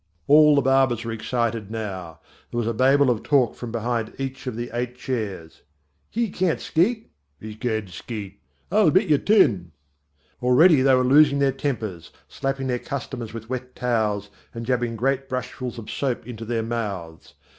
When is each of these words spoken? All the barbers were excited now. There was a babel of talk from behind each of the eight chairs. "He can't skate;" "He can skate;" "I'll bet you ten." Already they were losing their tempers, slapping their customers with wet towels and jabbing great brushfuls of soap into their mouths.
All 0.27 0.55
the 0.55 0.63
barbers 0.63 1.05
were 1.05 1.11
excited 1.11 1.69
now. 1.69 2.19
There 2.49 2.57
was 2.57 2.65
a 2.65 2.73
babel 2.73 3.11
of 3.11 3.21
talk 3.21 3.53
from 3.53 3.71
behind 3.71 4.15
each 4.17 4.47
of 4.47 4.55
the 4.55 4.71
eight 4.73 4.95
chairs. 4.95 5.61
"He 6.09 6.31
can't 6.31 6.59
skate;" 6.59 7.11
"He 7.39 7.53
can 7.53 7.85
skate;" 7.87 8.41
"I'll 8.71 8.89
bet 8.89 9.09
you 9.09 9.19
ten." 9.19 9.73
Already 10.41 10.81
they 10.81 10.95
were 10.95 11.03
losing 11.03 11.37
their 11.37 11.51
tempers, 11.51 12.11
slapping 12.27 12.65
their 12.65 12.79
customers 12.79 13.31
with 13.31 13.47
wet 13.47 13.75
towels 13.75 14.31
and 14.55 14.65
jabbing 14.65 14.95
great 14.95 15.29
brushfuls 15.29 15.77
of 15.77 15.91
soap 15.91 16.25
into 16.25 16.45
their 16.45 16.63
mouths. 16.63 17.35